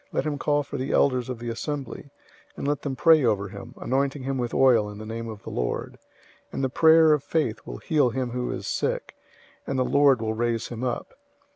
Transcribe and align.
Let 0.11 0.25
him 0.25 0.39
call 0.39 0.63
for 0.63 0.77
the 0.77 0.93
elders 0.93 1.29
of 1.29 1.37
the 1.37 1.49
assembly, 1.51 2.09
and 2.57 2.67
let 2.67 2.81
them 2.81 2.95
pray 2.95 3.23
over 3.23 3.49
him, 3.49 3.75
anointing 3.77 4.23
him 4.23 4.39
with 4.39 4.51
oil 4.51 4.89
in 4.89 4.97
the 4.97 5.05
name 5.05 5.29
of 5.29 5.43
the 5.43 5.51
Lord, 5.51 5.99
005:015 6.45 6.53
and 6.53 6.63
the 6.63 6.69
prayer 6.69 7.13
of 7.13 7.23
faith 7.23 7.59
will 7.67 7.77
heal 7.77 8.09
him 8.09 8.31
who 8.31 8.49
is 8.51 8.65
sick, 8.65 9.15
and 9.67 9.77
the 9.77 9.85
Lord 9.85 10.19
will 10.19 10.33
raise 10.33 10.69
him 10.69 10.83
up. 10.83 11.13